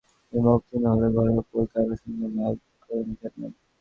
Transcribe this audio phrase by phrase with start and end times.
[0.27, 2.53] তিনি বন্ধুত্বপূর্ণ হলেও ঘরের খবর কারও সঙ্গে ভাগ
[2.81, 3.47] করে নিতেন না।